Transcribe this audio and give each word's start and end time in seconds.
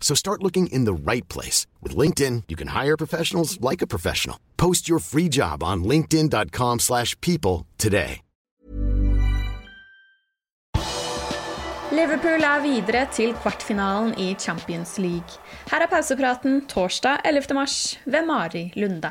So 0.00 0.16
start 0.16 0.42
looking 0.42 0.66
in 0.72 0.86
the 0.86 1.12
right 1.12 1.28
place. 1.28 1.68
With 1.80 1.94
LinkedIn, 1.94 2.44
you 2.48 2.56
can 2.56 2.68
hire 2.68 2.96
professionals 2.96 3.60
like 3.60 3.82
a 3.82 3.86
professional. 3.86 4.40
Post 4.56 4.88
your 4.88 4.98
free 4.98 5.28
job 5.28 5.62
on 5.62 5.84
linkedin.com 5.84 6.80
slash 6.80 7.14
people 7.20 7.66
today. 7.78 8.22
Liverpool 11.92 12.44
er 12.46 12.60
videre 12.62 13.00
til 13.10 13.32
kvartfinalen 13.42 14.12
i 14.14 14.28
Champions 14.38 14.92
League. 15.02 15.40
Her 15.72 15.82
er 15.82 15.90
pausepraten 15.90 16.60
torsdag 16.70 17.24
11. 17.26 17.54
mars 17.54 17.98
ved 18.04 18.22
Mari 18.28 18.68
Lunde. 18.76 19.10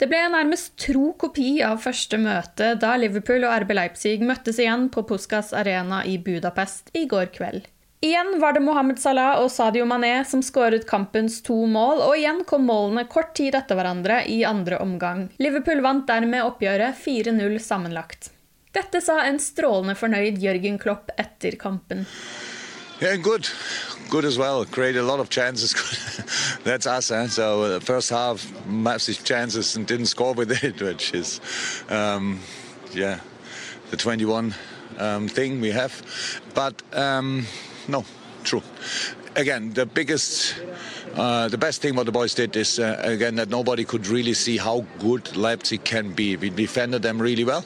Det 0.00 0.08
ble 0.10 0.24
nærmest 0.32 0.74
tro 0.80 1.12
kopi 1.14 1.60
av 1.62 1.78
første 1.84 2.18
møte 2.18 2.72
da 2.82 2.96
Liverpool 2.98 3.46
og 3.46 3.62
RB 3.62 3.74
Leipzig 3.78 4.16
møttes 4.26 4.58
igjen 4.58 4.88
på 4.90 5.04
Puskas 5.06 5.52
Arena 5.54 6.02
i 6.02 6.16
Budapest 6.18 6.90
i 6.98 7.06
går 7.06 7.30
kveld. 7.36 7.68
Igjen 8.02 8.40
var 8.40 8.52
det 8.52 8.60
Mohammed 8.60 8.98
Salah 8.98 9.42
og 9.42 9.50
Sadio 9.52 9.84
Mané 9.84 10.22
som 10.24 10.40
skåret 10.40 10.86
kampens 10.88 11.42
to 11.44 11.66
mål, 11.68 11.98
og 12.00 12.14
igjen 12.16 12.38
kom 12.48 12.62
målene 12.64 13.04
kort 13.04 13.34
tid 13.36 13.52
etter 13.58 13.76
hverandre 13.76 14.22
i 14.24 14.38
andre 14.48 14.78
omgang. 14.80 15.26
Liverpool 15.36 15.82
vant 15.84 16.06
dermed 16.08 16.46
oppgjøret 16.46 16.96
4-0 16.96 17.58
sammenlagt. 17.60 18.30
Dette 18.72 19.02
sa 19.04 19.18
en 19.26 19.36
strålende 19.42 19.98
fornøyd 20.00 20.40
Jørgen 20.40 20.80
Klopp 20.80 21.12
etter 21.20 21.58
kampen. 21.60 22.06
Yeah, 23.02 23.16
good. 23.20 23.50
Good 24.08 24.24
as 24.24 24.38
well. 24.38 24.64
Created 24.64 25.02
a 25.02 25.06
lot 25.06 25.20
of 25.20 25.28
chances. 25.28 25.74
That's 26.64 26.86
us. 26.86 27.10
Eh? 27.10 27.26
So 27.26 27.68
the 27.68 27.84
first 27.84 28.08
half, 28.08 28.48
massive 28.66 29.22
chances 29.24 29.76
and 29.76 29.86
didn't 29.86 30.06
score 30.06 30.32
with 30.32 30.64
it, 30.64 30.80
which 30.88 31.12
is, 31.12 31.40
um, 31.90 32.40
yeah, 32.94 33.20
the 33.90 33.98
21 33.98 34.54
um, 34.96 35.28
thing 35.28 35.60
we 35.60 35.70
have. 35.72 35.92
But 36.54 36.82
um, 36.94 37.46
no, 37.90 38.04
true. 38.44 38.62
Again, 39.36 39.72
the 39.72 39.86
biggest, 39.86 40.56
uh, 41.14 41.48
the 41.48 41.58
best 41.58 41.82
thing 41.82 41.94
what 41.94 42.06
the 42.06 42.12
boys 42.12 42.34
did 42.34 42.56
is 42.56 42.78
uh, 42.78 43.00
again 43.02 43.36
that 43.36 43.48
nobody 43.48 43.84
could 43.84 44.06
really 44.08 44.34
see 44.34 44.56
how 44.56 44.84
good 44.98 45.36
Leipzig 45.36 45.84
can 45.84 46.12
be. 46.12 46.36
We 46.36 46.50
defended 46.50 47.02
them 47.02 47.20
really 47.20 47.44
well 47.44 47.64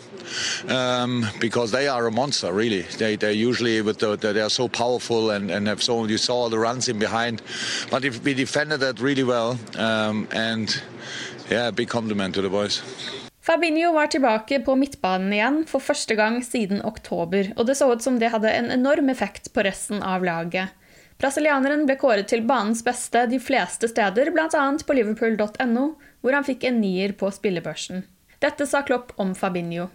um, 0.68 1.26
because 1.40 1.70
they 1.70 1.88
are 1.88 2.06
a 2.06 2.10
monster. 2.10 2.52
Really, 2.52 2.82
they 2.98 3.16
they 3.16 3.32
usually 3.32 3.80
with 3.80 3.98
the, 3.98 4.16
they 4.16 4.40
are 4.40 4.50
so 4.50 4.68
powerful 4.68 5.30
and 5.30 5.50
and 5.50 5.66
have 5.68 5.82
so 5.82 6.04
you 6.04 6.18
saw 6.18 6.48
the 6.48 6.58
runs 6.58 6.88
in 6.88 6.98
behind, 6.98 7.42
but 7.90 8.04
if 8.04 8.22
we 8.24 8.34
defended 8.34 8.80
that 8.80 9.00
really 9.00 9.24
well 9.24 9.58
um, 9.76 10.28
and 10.32 10.82
yeah, 11.50 11.70
big 11.70 11.88
compliment 11.88 12.34
to 12.34 12.42
the 12.42 12.50
boys. 12.50 12.82
Fabinho 13.44 13.93
var 13.93 14.06
tilbake 14.06 14.60
på 14.65 14.75
midtbanen 14.81 15.32
igjen 15.37 15.56
for 15.69 15.84
første 15.84 16.15
gang 16.16 16.38
siden 16.41 16.78
oktober, 16.81 17.50
og 17.59 17.66
det 17.69 17.75
så 17.77 17.91
ut 17.93 18.00
som 18.00 18.16
det 18.16 18.31
hadde 18.32 18.49
en 18.49 18.71
enorm 18.72 19.10
effekt 19.12 19.50
på 19.53 19.66
resten 19.66 20.00
av 20.00 20.25
laget. 20.25 20.72
Brasilianeren 21.21 21.84
ble 21.84 21.99
kåret 22.00 22.31
til 22.32 22.41
banens 22.49 22.81
beste 22.87 23.27
de 23.28 23.37
fleste 23.37 23.91
steder, 23.93 24.31
bl.a. 24.32 24.62
på 24.87 24.97
liverpool.no, 24.97 25.84
hvor 26.25 26.32
han 26.32 26.47
fikk 26.49 26.65
en 26.65 26.81
nier 26.81 27.12
på 27.21 27.28
spillebørsen. 27.37 28.06
Dette 28.41 28.65
sa 28.65 28.81
Klopp 28.81 29.12
om 29.21 29.37
Fabinho. 29.37 29.91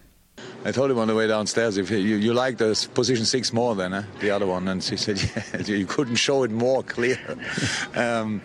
I 0.64 0.70
told 0.70 0.92
him 0.92 0.98
on 0.98 1.08
the 1.08 1.16
way 1.16 1.26
downstairs, 1.26 1.76
if 1.76 1.90
you, 1.90 1.98
you 1.98 2.32
like 2.32 2.56
the 2.58 2.70
position 2.94 3.26
six 3.26 3.52
more 3.52 3.74
than 3.74 3.92
uh, 3.92 4.04
the 4.20 4.30
other 4.30 4.46
one, 4.46 4.68
and 4.68 4.80
she 4.80 4.96
said, 4.96 5.18
yeah, 5.34 5.66
you 5.66 5.86
couldn't 5.86 6.22
show 6.22 6.44
it 6.44 6.52
more 6.52 6.84
clear. 6.84 7.18
um, 7.96 8.42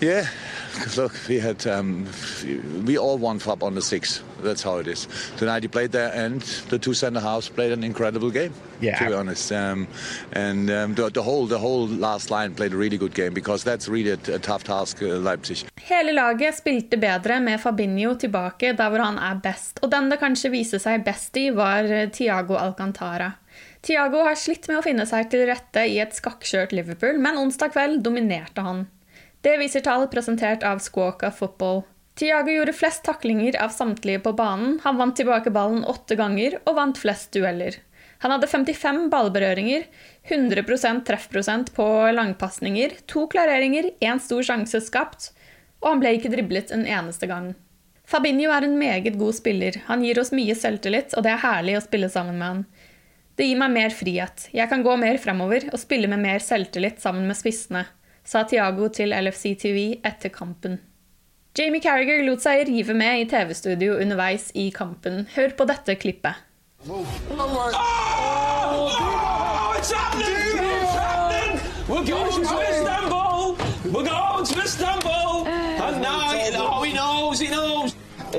yeah, 0.00 0.26
look, 0.96 1.12
we 1.28 1.38
had 1.38 1.66
um, 1.66 2.06
we 2.84 2.98
all 2.98 3.18
won 3.18 3.38
Fab 3.38 3.62
on 3.62 3.74
the 3.74 3.82
six. 3.82 4.22
That's 4.42 4.62
how 4.62 4.78
it 4.78 4.86
is. 4.86 5.08
Tonight 5.36 5.62
he 5.62 5.68
played 5.68 5.92
there, 5.92 6.12
and 6.14 6.42
the 6.68 6.78
two 6.78 6.94
centre 6.94 7.20
halves 7.20 7.48
played 7.48 7.72
an 7.72 7.84
incredible 7.84 8.30
game. 8.30 8.52
Yeah. 8.80 8.98
to 8.98 9.06
be 9.06 9.14
honest, 9.14 9.52
um, 9.52 9.86
and 10.32 10.70
um, 10.70 10.94
the, 10.94 11.08
the 11.10 11.22
whole 11.22 11.46
the 11.46 11.58
whole 11.58 11.86
last 11.86 12.30
line 12.30 12.54
played 12.54 12.72
a 12.72 12.76
really 12.76 12.98
good 12.98 13.14
game 13.14 13.32
because 13.32 13.64
that's 13.64 13.88
really 13.88 14.10
a, 14.10 14.34
a 14.34 14.38
tough 14.38 14.64
task, 14.64 15.02
uh, 15.02 15.06
Leipzig. 15.06 15.66
Hele 15.76 16.12
laget 16.12 16.58
spilte 16.58 16.96
bedre 16.96 17.40
med 17.40 17.60
Fabinho 17.60 18.14
tilbake 18.14 18.72
der 18.72 18.90
hvor 18.90 19.04
han 19.04 19.18
er 19.18 19.40
best, 19.42 19.78
og 19.82 19.90
den 19.90 20.10
det 20.10 20.20
kanskje 20.20 20.50
viste 20.50 20.78
seg 20.78 21.04
best 21.04 21.36
i, 21.36 21.50
var 21.50 21.88
Tiago 22.12 22.58
Alcantara. 22.58 23.32
Tiago 23.84 24.22
har 24.24 24.36
slitt 24.40 24.66
med 24.68 24.80
å 24.80 24.84
finne 24.84 25.04
seg 25.06 25.28
til 25.32 25.44
rette 25.48 25.82
i 25.86 25.98
et 26.00 26.14
skakkskjørt 26.16 26.72
Liverpool, 26.72 27.18
men 27.20 27.36
onsdag 27.36 27.74
kveld 27.74 28.00
dominerte 28.04 28.64
han. 28.64 28.86
Det 29.44 29.58
viser 29.60 29.82
tall 29.84 30.06
presentert 30.08 30.62
av 30.64 30.78
Squawka 30.80 31.28
Football. 31.30 31.82
Tiago 32.16 32.52
gjorde 32.54 32.72
flest 32.72 33.02
taklinger 33.04 33.58
av 33.60 33.74
samtlige 33.74 34.22
på 34.24 34.32
banen, 34.32 34.78
han 34.84 34.96
vant 34.96 35.16
tilbake 35.18 35.50
ballen 35.52 35.82
åtte 35.84 36.16
ganger 36.16 36.56
og 36.62 36.76
vant 36.78 36.96
flest 36.96 37.34
dueller. 37.36 37.76
Han 38.24 38.32
hadde 38.32 38.48
55 38.48 39.10
ballberøringer, 39.12 39.82
100% 40.30 41.02
treffprosent 41.04 41.72
på 41.76 41.84
langpasninger, 42.16 42.94
to 43.10 43.26
klareringer, 43.28 43.90
én 44.00 44.22
stor 44.22 44.46
sjanse 44.48 44.80
skapt, 44.86 45.26
og 45.82 45.90
han 45.90 46.00
ble 46.00 46.14
ikke 46.16 46.30
driblet 46.32 46.72
en 46.72 46.86
eneste 46.88 47.28
gang. 47.28 47.50
Fabinho 48.08 48.48
er 48.54 48.64
en 48.64 48.78
meget 48.80 49.18
god 49.20 49.36
spiller, 49.36 49.76
han 49.90 50.06
gir 50.06 50.22
oss 50.22 50.32
mye 50.32 50.56
selvtillit, 50.56 51.12
og 51.18 51.26
det 51.26 51.34
er 51.34 51.44
herlig 51.44 51.76
å 51.76 51.84
spille 51.84 52.08
sammen 52.08 52.40
med 52.40 52.48
han. 52.48 52.64
Det 53.36 53.50
gir 53.50 53.60
meg 53.60 53.76
mer 53.76 53.92
frihet, 53.92 54.48
jeg 54.56 54.72
kan 54.72 54.86
gå 54.86 54.96
mer 55.04 55.20
fremover 55.20 55.68
og 55.68 55.82
spille 55.82 56.08
med 56.08 56.24
mer 56.24 56.40
selvtillit 56.40 57.04
sammen 57.04 57.28
med 57.28 57.36
spissene, 57.36 57.84
sa 58.24 58.42
Tiago 58.48 58.88
til 58.88 59.14
LFC 59.14 59.54
TV 59.60 59.86
etter 60.04 60.32
kampen. 60.34 60.80
Jamie 61.54 61.82
Carragher 61.84 62.24
lot 62.26 62.42
seg 62.42 62.64
rive 62.66 62.96
med 62.98 63.20
i 63.20 63.28
TV-studio 63.30 64.00
underveis 64.02 64.48
i 64.58 64.70
kampen. 64.74 65.28
Hør 65.36 65.54
på 65.58 65.68
dette 65.70 65.94
klippet. 66.00 66.34
Oh. 66.88 67.04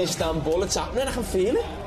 Istanbul, 0.05 0.63
it's 0.63 0.75
happening, 0.75 1.07
I 1.07 1.11
can 1.11 1.23
feel 1.23 1.55
it. 1.55 1.84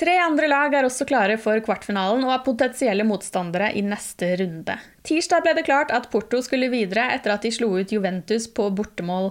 Tre 0.00 0.14
andre 0.16 0.46
lag 0.48 0.72
er 0.72 0.86
også 0.88 1.04
klare 1.04 1.34
for 1.36 1.60
kvartfinalen 1.60 2.22
og 2.24 2.30
er 2.32 2.44
potensielle 2.44 3.04
motstandere 3.04 3.66
i 3.76 3.82
neste 3.84 4.30
runde. 4.40 4.78
Tirsdag 5.04 5.42
ble 5.44 5.52
det 5.58 5.64
klart 5.66 5.90
at 5.92 6.06
Porto 6.12 6.40
skulle 6.44 6.70
videre 6.72 7.10
etter 7.12 7.34
at 7.34 7.44
de 7.44 7.50
slo 7.52 7.68
ut 7.76 7.92
Juventus 7.92 8.46
på 8.56 8.70
bortemål. 8.78 9.28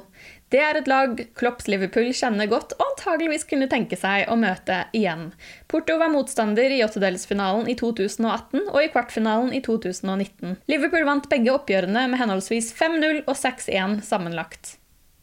Det 0.54 0.62
er 0.62 0.77
et 0.77 0.89
lag 0.89 1.16
Klopps 1.38 1.66
Liverpool 1.69 2.12
kjenner 2.13 2.50
godt 2.50 2.75
og 2.77 2.83
antageligvis 2.86 3.48
kunne 3.50 3.69
tenke 3.71 3.98
seg 3.98 4.30
å 4.30 4.38
møte 4.38 4.83
igjen. 4.98 5.31
Porto 5.69 5.98
var 6.01 6.13
motstander 6.13 6.74
i 6.74 6.83
åttedelsfinalen 6.86 7.69
i 7.69 7.77
2018 7.80 8.68
og 8.68 8.80
i 8.83 8.92
kvartfinalen 8.94 9.56
i 9.57 9.63
2019. 9.65 10.60
Liverpool 10.69 11.10
vant 11.10 11.30
begge 11.33 11.54
oppgjørene 11.54 12.06
med 12.13 12.22
henholdsvis 12.22 12.75
5-0 12.77 13.24
og 13.25 13.33
6-1 13.33 14.04
sammenlagt. 14.06 14.78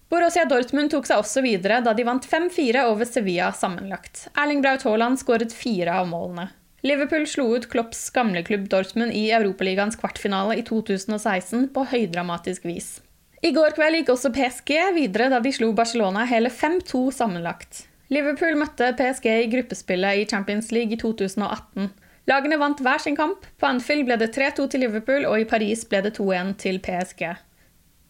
Borussia 0.08 0.44
Dortmund 0.46 0.92
tok 0.92 1.08
seg 1.08 1.18
også 1.18 1.42
videre 1.42 1.80
da 1.82 1.90
de 1.96 2.04
vant 2.06 2.26
5-4 2.30 2.84
over 2.86 3.08
Sevilla 3.08 3.48
sammenlagt. 3.50 4.28
Erling 4.38 4.62
Braut 4.62 4.84
Haaland 4.86 5.18
skåret 5.18 5.54
fire 5.54 5.96
av 5.98 6.06
målene. 6.10 6.52
Liverpool 6.86 7.24
slo 7.26 7.48
ut 7.56 7.66
Klopps 7.72 8.04
gamleklubb 8.14 8.68
Dortmund 8.70 9.16
i 9.16 9.24
Europaligaens 9.34 9.98
kvartfinale 9.98 10.54
i 10.60 10.62
2016 10.62 11.66
på 11.74 11.84
høydramatisk 11.90 12.68
vis. 12.68 13.00
I 13.42 13.50
går 13.56 13.74
kveld 13.74 13.98
gikk 13.98 14.12
også 14.14 14.30
PSG 14.36 14.72
videre 14.94 15.26
da 15.32 15.40
de 15.42 15.50
slo 15.52 15.72
Barcelona 15.74 16.22
hele 16.30 16.52
5-2 16.54 17.02
sammenlagt. 17.16 17.82
Liverpool 18.14 18.54
møtte 18.60 18.92
PSG 18.94 19.26
i 19.32 19.48
gruppespillet 19.50 20.22
i 20.22 20.28
Champions 20.30 20.70
League 20.70 20.94
i 20.94 21.00
2018. 21.00 21.90
Lagene 22.30 22.58
vant 22.58 22.78
hver 22.82 23.02
sin 23.02 23.18
kamp. 23.18 23.42
På 23.58 23.68
Anfield 23.70 24.06
ble 24.06 24.18
det 24.22 24.30
3-2 24.34 24.70
til 24.70 24.82
Liverpool, 24.86 25.26
og 25.26 25.42
i 25.42 25.46
Paris 25.50 25.82
ble 25.90 26.04
det 26.06 26.14
2-1 26.18 26.54
til 26.62 26.78
PSG. 26.82 27.34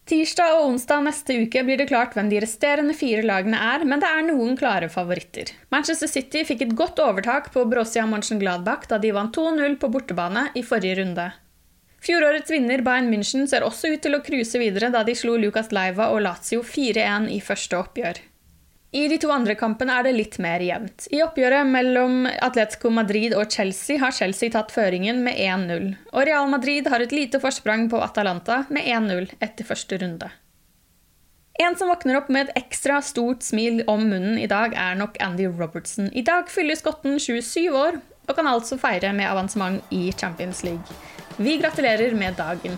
Tirsdag 0.07 0.53
og 0.55 0.69
onsdag 0.69 1.01
neste 1.03 1.35
uke 1.35 1.61
blir 1.67 1.81
det 1.81 1.89
klart 1.89 2.13
hvem 2.15 2.29
de 2.31 2.37
resterende 2.39 2.93
fire 2.95 3.25
lagene 3.27 3.57
er, 3.59 3.81
men 3.83 3.99
det 3.99 4.07
er 4.07 4.21
noen 4.23 4.53
klare 4.55 4.87
favoritter. 4.87 5.51
Manchester 5.73 6.07
City 6.07 6.45
fikk 6.47 6.63
et 6.63 6.75
godt 6.79 7.01
overtak 7.03 7.49
på 7.51 7.65
Borussia 7.67 8.05
Mönchengladbach 8.07 8.87
da 8.87 9.01
de 9.03 9.11
vant 9.11 9.35
2-0 9.35 9.75
på 9.81 9.89
bortebane 9.91 10.45
i 10.55 10.63
forrige 10.63 11.01
runde. 11.01 11.27
Fjorårets 12.07 12.53
vinner 12.53 12.85
Bayern 12.87 13.11
München 13.11 13.49
ser 13.51 13.67
også 13.67 13.91
ut 13.91 14.05
til 14.05 14.15
å 14.15 14.23
cruise 14.23 14.55
videre 14.61 14.93
da 14.95 15.03
de 15.03 15.17
slo 15.17 15.35
Lucas 15.35 15.73
Leiva 15.75 16.07
og 16.15 16.23
Lazio 16.23 16.63
4-1 16.63 17.27
i 17.35 17.41
første 17.43 17.75
oppgjør. 17.75 18.23
I 18.91 19.07
de 19.11 19.17
to 19.19 19.27
andre 19.33 19.53
kampene 19.59 19.97
er 19.99 20.05
det 20.07 20.13
litt 20.15 20.37
mer 20.39 20.63
jevnt. 20.63 21.09
I 21.11 21.19
oppgjøret 21.25 21.67
mellom 21.67 22.21
Atletico 22.31 22.89
Madrid 22.93 23.35
og 23.35 23.51
Chelsea 23.51 23.99
har 23.99 24.15
Chelsea 24.15 24.53
tatt 24.53 24.71
føringen 24.71 25.19
med 25.25 25.35
1-0. 25.35 25.89
Og 26.13 26.27
Real 26.29 26.47
Madrid 26.47 26.87
har 26.87 27.03
et 27.03 27.15
lite 27.15 27.41
forsprang 27.43 27.89
på 27.91 27.99
Atalanta 27.99 28.61
med 28.71 28.87
1-0 28.87 29.33
etter 29.43 29.67
første 29.67 29.99
runde. 29.99 30.31
En 31.59 31.75
som 31.75 31.89
våkner 31.89 32.19
opp 32.19 32.29
med 32.31 32.47
et 32.47 32.59
ekstra 32.61 33.01
stort 33.03 33.43
smil 33.43 33.81
om 33.89 34.05
munnen 34.07 34.37
i 34.39 34.47
dag, 34.47 34.75
er 34.77 34.95
nok 34.95 35.17
Andy 35.25 35.49
Robertson. 35.49 36.11
I 36.13 36.23
dag 36.23 36.51
fyller 36.53 36.77
skotten 36.77 37.17
27 37.19 37.73
år 37.73 37.97
og 38.27 38.35
kan 38.37 38.47
altså 38.47 38.77
feire 38.79 39.09
med 39.15 39.27
avansement 39.27 39.81
i 39.91 40.11
Champions 40.13 40.63
League. 40.63 40.99
Vi 41.37 41.57
gratulerer 41.57 42.13
med 42.15 42.37
dagen. 42.37 42.77